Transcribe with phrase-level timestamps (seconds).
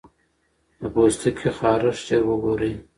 [0.79, 2.73] د پوستکي خارښت ژر وګورئ.